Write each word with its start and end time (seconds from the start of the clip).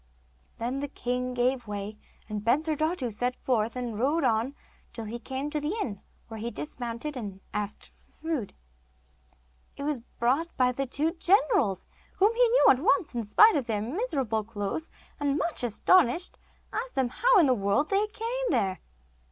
Then 0.57 0.79
the 0.79 0.87
king 0.87 1.35
gave 1.35 1.67
way, 1.67 1.99
and 2.27 2.43
Bensurdatu 2.43 3.11
set 3.11 3.35
forth, 3.35 3.75
and 3.75 3.99
rode 3.99 4.23
on 4.23 4.55
till 4.93 5.05
he 5.05 5.19
came 5.19 5.51
to 5.51 5.59
the 5.61 5.75
inn, 5.79 6.01
where 6.27 6.39
he 6.39 6.49
dismounted 6.49 7.15
and 7.15 7.39
asked 7.53 7.85
for 7.85 8.11
food. 8.11 8.55
It 9.77 9.83
was 9.83 9.99
brought 9.99 10.57
by 10.57 10.71
the 10.71 10.87
two 10.87 11.11
generals, 11.19 11.85
whom 12.15 12.33
he 12.33 12.47
knew 12.47 12.65
at 12.71 12.79
once 12.79 13.13
in 13.13 13.27
spite 13.27 13.55
of 13.55 13.67
their 13.67 13.81
miserable 13.83 14.43
clothes, 14.43 14.89
and, 15.19 15.37
much 15.37 15.63
astonished, 15.63 16.39
asked 16.73 16.95
them 16.95 17.09
how 17.09 17.37
in 17.37 17.45
the 17.45 17.53
world 17.53 17.89
they 17.89 18.07
came 18.07 18.45
there. 18.49 18.79